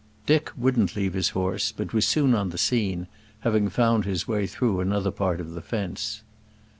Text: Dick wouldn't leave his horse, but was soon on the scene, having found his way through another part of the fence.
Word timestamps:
Dick 0.25 0.49
wouldn't 0.57 0.95
leave 0.95 1.13
his 1.13 1.29
horse, 1.29 1.71
but 1.71 1.93
was 1.93 2.07
soon 2.07 2.33
on 2.33 2.49
the 2.49 2.57
scene, 2.57 3.05
having 3.41 3.69
found 3.69 4.03
his 4.03 4.27
way 4.27 4.47
through 4.47 4.79
another 4.79 5.11
part 5.11 5.39
of 5.39 5.51
the 5.51 5.61
fence. 5.61 6.23